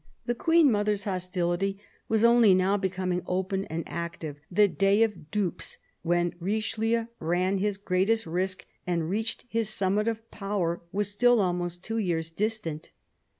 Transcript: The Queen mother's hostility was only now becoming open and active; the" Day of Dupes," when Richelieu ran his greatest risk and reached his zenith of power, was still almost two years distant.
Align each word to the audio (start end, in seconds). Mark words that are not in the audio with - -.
The 0.25 0.33
Queen 0.33 0.71
mother's 0.71 1.03
hostility 1.03 1.77
was 2.09 2.23
only 2.23 2.55
now 2.55 2.75
becoming 2.75 3.21
open 3.27 3.65
and 3.65 3.83
active; 3.85 4.39
the" 4.49 4.67
Day 4.83 5.03
of 5.03 5.29
Dupes," 5.29 5.77
when 6.01 6.33
Richelieu 6.39 7.05
ran 7.19 7.59
his 7.59 7.77
greatest 7.77 8.25
risk 8.25 8.65
and 8.87 9.11
reached 9.11 9.45
his 9.47 9.69
zenith 9.69 10.07
of 10.07 10.31
power, 10.31 10.81
was 10.91 11.11
still 11.11 11.39
almost 11.39 11.83
two 11.83 11.99
years 11.99 12.31
distant. 12.31 12.89